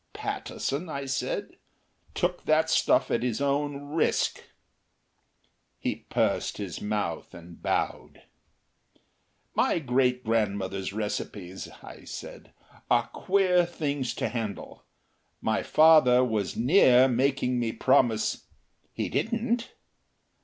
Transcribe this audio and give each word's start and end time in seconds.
"Pattison," 0.13 0.89
I 0.89 1.05
said, 1.05 1.57
"took 2.15 2.45
that 2.45 2.71
stuff 2.71 3.11
at 3.11 3.21
his 3.21 3.39
own 3.39 3.83
risk." 3.93 4.41
He 5.77 5.95
pursed 6.09 6.57
his 6.57 6.81
mouth 6.81 7.35
and 7.35 7.61
bowed. 7.61 8.23
"My 9.53 9.77
great 9.77 10.23
grandmother's 10.25 10.91
recipes," 10.91 11.69
I 11.83 12.05
said, 12.05 12.51
"are 12.89 13.09
queer 13.09 13.63
things 13.63 14.15
to 14.15 14.29
handle. 14.29 14.85
My 15.39 15.61
father 15.61 16.23
was 16.23 16.57
near 16.57 17.07
making 17.07 17.59
me 17.59 17.71
promise" 17.71 18.47
"He 18.95 19.07
didn't?" 19.07 19.69